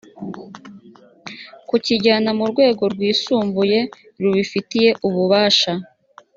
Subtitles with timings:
[1.69, 3.79] kukijyana mu rwego rwisumbuye
[4.21, 5.71] rubifitiye ububasha